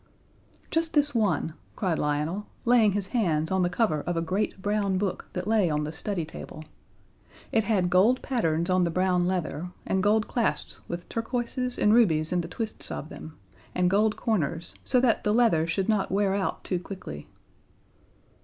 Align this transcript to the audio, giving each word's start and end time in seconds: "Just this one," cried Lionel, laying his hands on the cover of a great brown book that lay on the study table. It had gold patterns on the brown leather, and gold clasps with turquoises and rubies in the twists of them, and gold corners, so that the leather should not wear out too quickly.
"Just 0.71 0.93
this 0.93 1.13
one," 1.13 1.53
cried 1.75 1.99
Lionel, 1.99 2.47
laying 2.65 2.93
his 2.93 3.05
hands 3.13 3.51
on 3.51 3.61
the 3.61 3.69
cover 3.69 4.01
of 4.07 4.17
a 4.17 4.21
great 4.23 4.59
brown 4.59 4.97
book 4.97 5.27
that 5.33 5.45
lay 5.47 5.69
on 5.69 5.83
the 5.83 5.91
study 5.91 6.25
table. 6.25 6.65
It 7.51 7.65
had 7.65 7.91
gold 7.91 8.23
patterns 8.23 8.67
on 8.71 8.83
the 8.83 8.89
brown 8.89 9.27
leather, 9.27 9.69
and 9.85 10.01
gold 10.01 10.27
clasps 10.27 10.81
with 10.87 11.07
turquoises 11.07 11.77
and 11.77 11.93
rubies 11.93 12.31
in 12.31 12.41
the 12.41 12.47
twists 12.47 12.89
of 12.89 13.09
them, 13.09 13.37
and 13.75 13.91
gold 13.91 14.17
corners, 14.17 14.73
so 14.83 14.99
that 15.01 15.23
the 15.23 15.35
leather 15.35 15.67
should 15.67 15.87
not 15.87 16.11
wear 16.11 16.33
out 16.33 16.63
too 16.63 16.79
quickly. 16.79 17.27